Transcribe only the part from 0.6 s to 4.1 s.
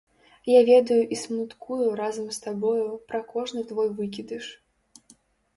ведаю і смуткую разам з табою пра кожны твой